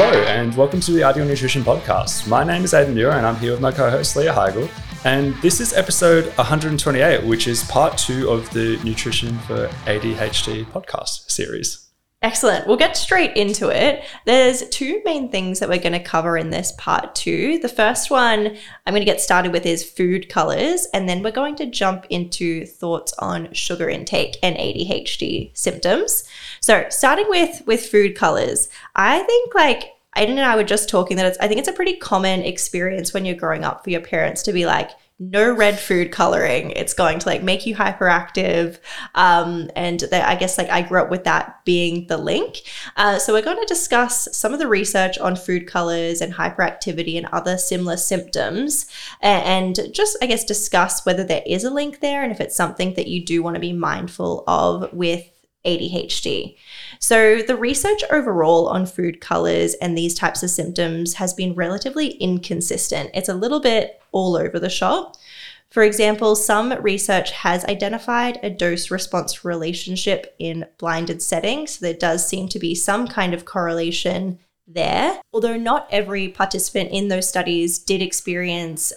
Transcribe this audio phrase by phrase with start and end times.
[0.00, 2.28] Hello, and welcome to the Ideal Nutrition Podcast.
[2.28, 4.70] My name is Aidan Muir, and I'm here with my co host Leah Higl.
[5.04, 11.28] And this is episode 128, which is part two of the Nutrition for ADHD podcast
[11.28, 11.87] series.
[12.20, 12.66] Excellent.
[12.66, 14.02] We'll get straight into it.
[14.24, 17.60] There's two main things that we're going to cover in this part two.
[17.60, 21.30] The first one I'm going to get started with is food colors, and then we're
[21.30, 26.24] going to jump into thoughts on sugar intake and ADHD symptoms.
[26.60, 31.16] So, starting with with food colors, I think like Aidan and I were just talking
[31.18, 34.00] that it's I think it's a pretty common experience when you're growing up for your
[34.00, 36.70] parents to be like, no red food coloring.
[36.72, 38.78] It's going to like make you hyperactive.
[39.14, 42.62] Um, and that, I guess like I grew up with that being the link.
[42.96, 47.16] Uh, so we're going to discuss some of the research on food colors and hyperactivity
[47.16, 48.86] and other similar symptoms,
[49.20, 52.94] and just I guess discuss whether there is a link there and if it's something
[52.94, 55.28] that you do want to be mindful of with
[55.64, 56.56] ADHD.
[56.98, 62.10] So, the research overall on food colors and these types of symptoms has been relatively
[62.12, 63.10] inconsistent.
[63.14, 65.16] It's a little bit all over the shop.
[65.70, 71.72] For example, some research has identified a dose response relationship in blinded settings.
[71.72, 75.20] So there does seem to be some kind of correlation there.
[75.32, 78.92] Although not every participant in those studies did experience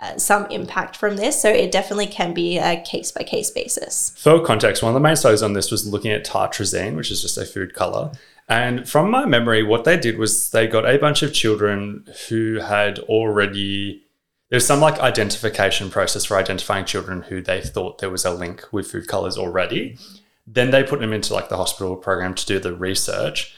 [0.00, 1.40] uh, some impact from this.
[1.40, 4.14] So it definitely can be a case by case basis.
[4.16, 7.22] For context, one of the main studies on this was looking at tartrazine, which is
[7.22, 8.12] just a food color.
[8.48, 12.56] And from my memory, what they did was they got a bunch of children who
[12.56, 14.02] had already
[14.50, 18.66] there's some like identification process for identifying children who they thought there was a link
[18.72, 19.96] with food colors already.
[20.44, 23.54] Then they put them into like the hospital program to do the research.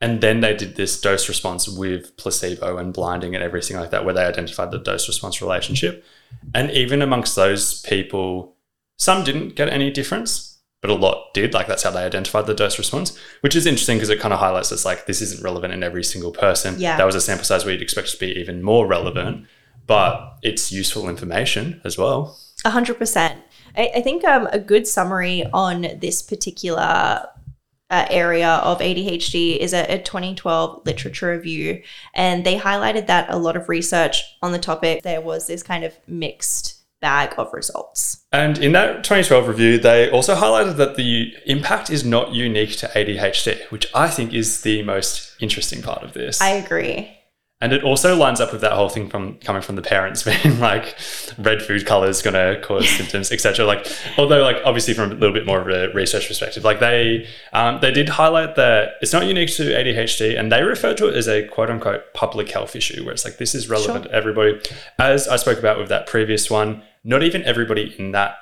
[0.00, 4.04] And then they did this dose response with placebo and blinding and everything like that,
[4.04, 6.04] where they identified the dose response relationship.
[6.54, 8.56] And even amongst those people,
[8.98, 11.54] some didn't get any difference, but a lot did.
[11.54, 14.40] Like that's how they identified the dose response, which is interesting because it kind of
[14.40, 16.78] highlights it's like this isn't relevant in every single person.
[16.78, 16.98] Yeah.
[16.98, 19.46] That was a sample size where you'd expect to be even more relevant,
[19.86, 22.36] but it's useful information as well.
[22.64, 23.40] A hundred percent.
[23.76, 27.26] I think um, a good summary on this particular
[27.90, 31.82] uh, area of ADHD is a, a 2012 literature review,
[32.14, 35.84] and they highlighted that a lot of research on the topic there was this kind
[35.84, 38.24] of mixed bag of results.
[38.32, 42.86] And in that 2012 review, they also highlighted that the impact is not unique to
[42.88, 46.40] ADHD, which I think is the most interesting part of this.
[46.40, 47.12] I agree.
[47.64, 50.60] And it also lines up with that whole thing from coming from the parents being
[50.60, 50.98] like
[51.38, 53.64] red food color is going to cause symptoms, etc.
[53.64, 57.26] Like, although like obviously from a little bit more of a research perspective, like they
[57.54, 61.16] um, they did highlight that it's not unique to ADHD, and they refer to it
[61.16, 64.10] as a quote unquote public health issue, where it's like this is relevant sure.
[64.10, 64.60] to everybody.
[64.98, 68.36] As I spoke about with that previous one, not even everybody in that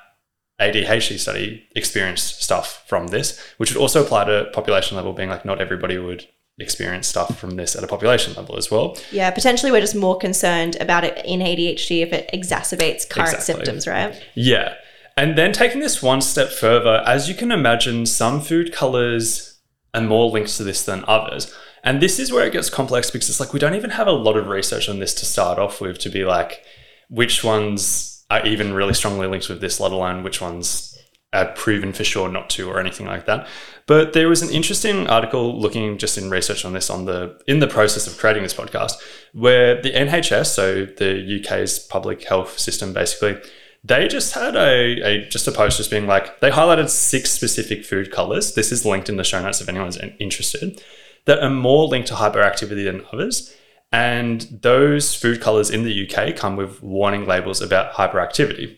[0.59, 5.45] ADHD study experienced stuff from this, which would also apply to population level, being like
[5.45, 6.27] not everybody would
[6.59, 8.97] experience stuff from this at a population level as well.
[9.11, 13.41] Yeah, potentially we're just more concerned about it in ADHD if it exacerbates current exactly.
[13.41, 14.21] symptoms, right?
[14.35, 14.75] Yeah.
[15.17, 19.59] And then taking this one step further, as you can imagine, some food colors
[19.93, 21.53] are more linked to this than others.
[21.83, 24.11] And this is where it gets complex because it's like we don't even have a
[24.11, 26.63] lot of research on this to start off with to be like
[27.09, 30.92] which ones are even really strongly linked with this, let alone which ones
[31.33, 33.47] are proven for sure not to or anything like that.
[33.85, 37.59] But there was an interesting article looking just in research on this on the in
[37.59, 38.93] the process of creating this podcast,
[39.33, 43.41] where the NHS, so the UK's public health system, basically,
[43.83, 47.83] they just had a, a just a post just being like they highlighted six specific
[47.83, 48.53] food colors.
[48.53, 50.81] This is linked in the show notes if anyone's interested.
[51.25, 53.53] That are more linked to hyperactivity than others.
[53.93, 58.77] And those food colors in the UK come with warning labels about hyperactivity.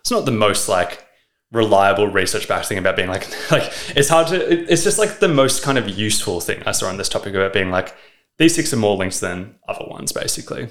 [0.00, 1.06] It's not the most like
[1.52, 5.28] reliable research backed thing about being like like it's hard to it's just like the
[5.28, 7.94] most kind of useful thing I saw on this topic about being like
[8.38, 10.68] these six are more links than other ones basically.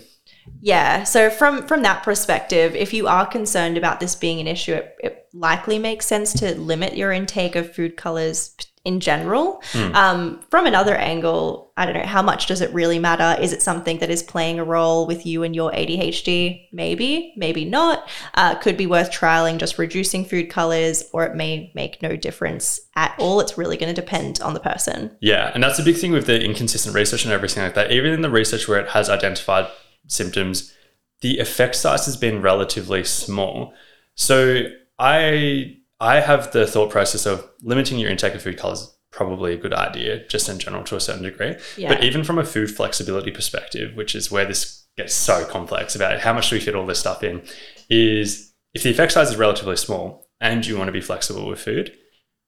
[0.62, 1.04] Yeah.
[1.04, 4.96] So from from that perspective, if you are concerned about this being an issue, it,
[5.04, 9.62] it likely makes sense to limit your intake of food colors in general.
[9.74, 9.94] Mm.
[9.94, 13.40] Um, from another angle, I don't know, how much does it really matter?
[13.40, 16.68] Is it something that is playing a role with you and your ADHD?
[16.72, 18.10] Maybe, maybe not.
[18.34, 22.80] Uh, could be worth trialing just reducing food colors, or it may make no difference
[22.96, 23.40] at all.
[23.40, 25.16] It's really going to depend on the person.
[25.22, 25.52] Yeah.
[25.54, 27.92] And that's a big thing with the inconsistent research and everything like that.
[27.92, 29.68] Even in the research where it has identified
[30.12, 30.74] symptoms,
[31.22, 33.74] the effect size has been relatively small.
[34.16, 34.64] So
[35.00, 39.58] I I have the thought process of limiting your intake of food colors probably a
[39.58, 41.56] good idea just in general to a certain degree.
[41.78, 41.90] Yeah.
[41.90, 46.22] But even from a food flexibility perspective, which is where this gets so complex about
[46.22, 47.42] how much do we fit all this stuff in,
[47.90, 51.60] is if the effect size is relatively small and you want to be flexible with
[51.60, 51.94] food,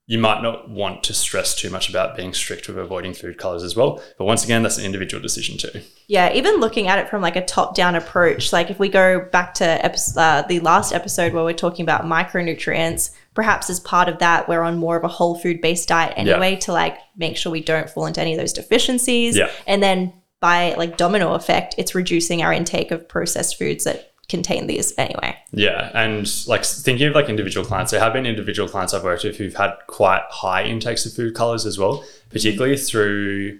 [0.05, 3.63] you might not want to stress too much about being strict with avoiding food colors
[3.63, 4.03] as well.
[4.17, 5.81] But once again, that's an individual decision too.
[6.07, 9.53] Yeah, even looking at it from like a top-down approach, like if we go back
[9.55, 14.19] to epi- uh, the last episode where we're talking about micronutrients, perhaps as part of
[14.19, 17.61] that, we're on more of a whole food-based diet anyway to like make sure we
[17.61, 19.37] don't fall into any of those deficiencies.
[19.37, 19.49] Yeah.
[19.65, 20.11] And then
[20.41, 25.37] by like domino effect, it's reducing our intake of processed foods that contain these anyway.
[25.51, 29.23] Yeah, and like thinking of like individual clients, there have been individual clients I've worked
[29.23, 33.59] with who've had quite high intakes of food colors as well, particularly through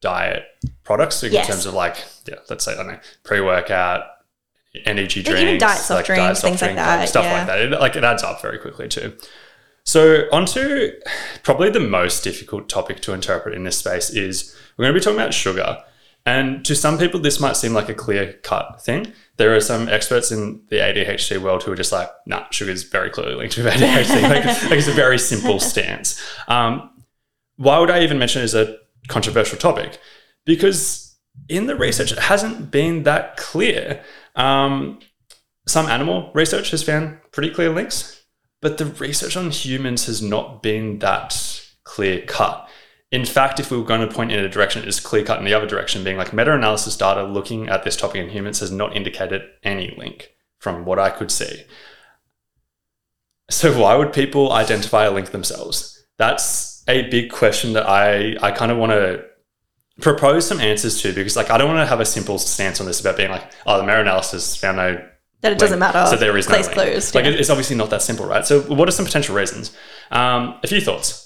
[0.00, 0.44] diet
[0.82, 1.46] products in Yes.
[1.46, 1.96] terms of like
[2.26, 4.04] yeah, let's say I don't know pre workout,
[4.84, 7.38] energy Like drinks, even diet soft drinks, things like that, stuff yeah.
[7.38, 7.58] like that.
[7.60, 9.14] It, like it adds up very quickly too.
[9.84, 10.92] So onto
[11.42, 15.04] probably the most difficult topic to interpret in this space is we're going to be
[15.04, 15.82] talking about sugar.
[16.26, 19.12] And to some people, this might seem like a clear cut thing.
[19.36, 22.84] There are some experts in the ADHD world who are just like, nah, sugar is
[22.84, 24.22] very clearly linked with ADHD.
[24.30, 26.22] like, like it's a very simple stance.
[26.48, 26.90] Um,
[27.56, 28.78] why would I even mention it as a
[29.08, 29.98] controversial topic?
[30.46, 31.16] Because
[31.48, 34.02] in the research, it hasn't been that clear.
[34.34, 35.00] Um,
[35.66, 38.24] some animal research has found pretty clear links,
[38.62, 42.68] but the research on humans has not been that clear cut.
[43.14, 45.38] In fact, if we were going to point in a direction, it is clear cut
[45.38, 48.58] in the other direction, being like meta analysis data looking at this topic in humans
[48.58, 51.62] has not indicated any link from what I could see.
[53.48, 56.04] So, why would people identify a link themselves?
[56.18, 59.24] That's a big question that I, I kind of want to
[60.00, 62.86] propose some answers to because, like, I don't want to have a simple stance on
[62.88, 65.06] this about being like, oh, the meta analysis found no
[65.42, 66.04] That it doesn't matter.
[66.06, 66.74] so there is no Case link.
[66.78, 67.14] closed.
[67.14, 67.30] Like yeah.
[67.30, 68.44] it's obviously not that simple, right?
[68.44, 69.70] So what are some potential reasons?
[70.10, 71.23] Um, a few thoughts.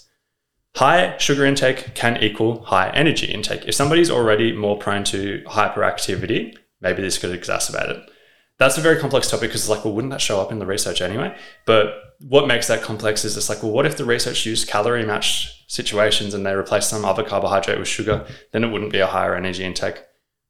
[0.78, 3.64] High sugar intake can equal high energy intake.
[3.66, 8.10] If somebody's already more prone to hyperactivity, maybe this could exacerbate it.
[8.58, 10.66] That's a very complex topic because it's like, well, wouldn't that show up in the
[10.66, 11.36] research anyway?
[11.66, 15.04] But what makes that complex is it's like, well, what if the research used calorie
[15.04, 18.24] matched situations and they replaced some other carbohydrate with sugar?
[18.52, 20.04] Then it wouldn't be a higher energy intake.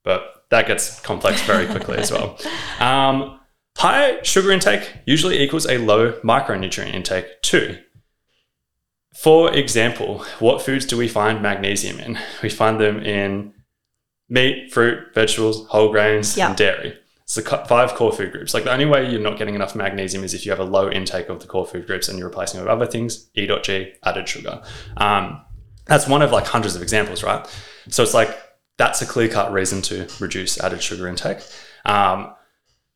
[0.04, 2.38] But that gets complex very quickly as well.
[2.80, 3.40] Um,
[3.78, 7.78] high sugar intake usually equals a low micronutrient intake too.
[9.22, 12.18] For example, what foods do we find magnesium in?
[12.42, 13.52] We find them in
[14.28, 16.48] meat, fruit, vegetables, whole grains, Yeah.
[16.48, 16.96] and dairy.
[17.24, 18.54] It's the five core food groups.
[18.54, 20.88] Like the only way you're not getting enough magnesium is if you have a low
[20.88, 24.28] intake of the core food groups and you're replacing it with other things, E.G, added
[24.28, 24.62] sugar.
[24.96, 25.42] Um,
[25.86, 27.44] that's one of like hundreds of examples, right?
[27.88, 28.34] So it's like
[28.78, 31.38] that's a clear cut reason to reduce added sugar intake.
[31.84, 32.32] Um,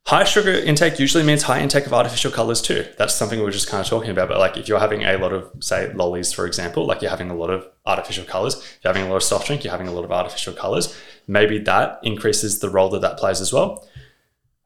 [0.06, 2.86] high sugar intake usually means high intake of artificial colors too.
[2.98, 4.28] That's something we were just kind of talking about.
[4.28, 7.30] But like if you're having a lot of, say, lollies, for example, like you're having
[7.30, 9.92] a lot of artificial colors, you're having a lot of soft drink, you're having a
[9.92, 13.88] lot of artificial colors, maybe that increases the role that that plays as well.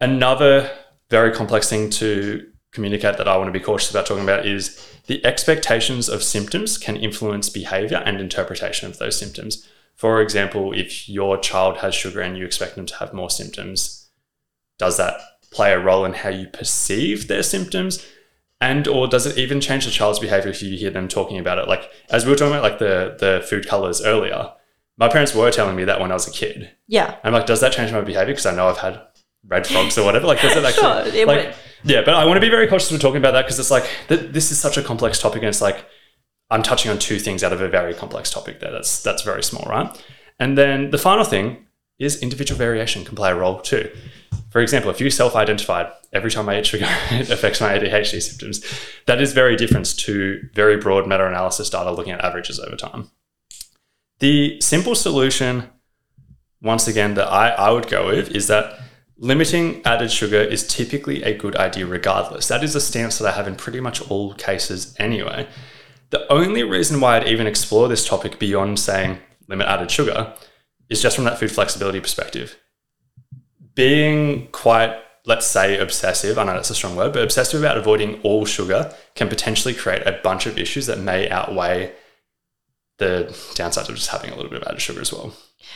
[0.00, 0.70] Another
[1.10, 4.86] very complex thing to communicate that I want to be cautious about talking about is
[5.06, 9.66] the expectations of symptoms can influence behavior and interpretation of those symptoms.
[9.94, 14.05] For example, if your child has sugar and you expect them to have more symptoms,
[14.78, 15.14] does that
[15.50, 18.06] play a role in how you perceive their symptoms?
[18.60, 21.58] And or does it even change the child's behavior if you hear them talking about
[21.58, 21.68] it?
[21.68, 24.52] Like as we were talking about like the the food colors earlier,
[24.96, 26.70] my parents were telling me that when I was a kid.
[26.88, 27.16] yeah.
[27.22, 28.32] I'm like, does that change my behavior?
[28.32, 29.00] Because I know I've had
[29.46, 30.26] red frogs or whatever.
[30.26, 31.10] Like, does it actually?
[31.10, 31.54] Sure, it like, would.
[31.84, 33.86] yeah, but I want to be very cautious when talking about that because it's like
[34.08, 35.84] th- this is such a complex topic, and it's like
[36.50, 38.60] I'm touching on two things out of a very complex topic.
[38.60, 40.02] There, that's that's very small, right?
[40.40, 41.65] And then the final thing
[41.98, 43.90] is individual variation can play a role too.
[44.50, 48.64] For example, if you self-identified every time I eat sugar, it affects my ADHD symptoms.
[49.06, 53.10] That is very different to very broad meta-analysis data looking at averages over time.
[54.18, 55.70] The simple solution
[56.62, 58.80] once again that I, I would go with is that
[59.18, 62.48] limiting added sugar is typically a good idea regardless.
[62.48, 65.46] That is a stance that I have in pretty much all cases anyway.
[66.10, 70.34] The only reason why I'd even explore this topic beyond saying limit added sugar
[70.88, 72.56] is just from that food flexibility perspective.
[73.74, 78.20] Being quite, let's say, obsessive, I know that's a strong word, but obsessive about avoiding
[78.22, 81.92] all sugar can potentially create a bunch of issues that may outweigh
[82.98, 85.34] the downsides of just having a little bit of added sugar as well.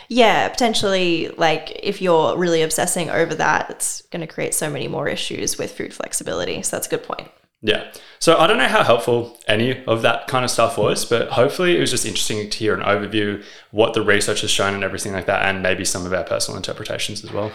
[0.08, 4.88] Yeah, potentially, like if you're really obsessing over that, it's going to create so many
[4.88, 6.62] more issues with food flexibility.
[6.62, 7.28] So that's a good point.
[7.62, 7.92] Yeah.
[8.18, 11.76] So I don't know how helpful any of that kind of stuff was, but hopefully
[11.76, 15.12] it was just interesting to hear an overview, what the research has shown and everything
[15.12, 17.52] like that, and maybe some of our personal interpretations as well.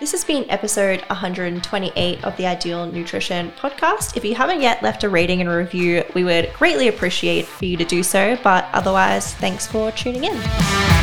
[0.00, 4.16] This has been episode 128 of the Ideal Nutrition podcast.
[4.16, 7.78] If you haven't yet left a rating and review, we would greatly appreciate for you
[7.78, 8.38] to do so.
[8.42, 10.95] But otherwise, thanks for tuning in.